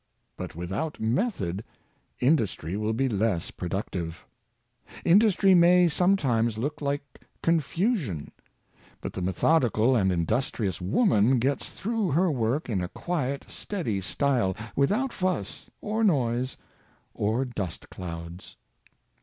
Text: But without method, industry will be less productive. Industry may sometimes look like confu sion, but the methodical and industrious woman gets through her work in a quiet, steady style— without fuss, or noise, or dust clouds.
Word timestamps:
But 0.35 0.55
without 0.55 0.99
method, 0.99 1.63
industry 2.19 2.75
will 2.75 2.91
be 2.93 3.07
less 3.07 3.51
productive. 3.51 4.25
Industry 5.05 5.53
may 5.53 5.89
sometimes 5.89 6.57
look 6.57 6.81
like 6.81 7.23
confu 7.43 7.95
sion, 7.95 8.31
but 8.99 9.13
the 9.13 9.21
methodical 9.21 9.95
and 9.95 10.11
industrious 10.11 10.81
woman 10.81 11.37
gets 11.37 11.69
through 11.69 12.09
her 12.13 12.31
work 12.31 12.67
in 12.67 12.81
a 12.81 12.89
quiet, 12.89 13.45
steady 13.47 14.01
style— 14.01 14.55
without 14.75 15.13
fuss, 15.13 15.69
or 15.81 16.03
noise, 16.03 16.57
or 17.13 17.45
dust 17.45 17.91
clouds. 17.91 18.55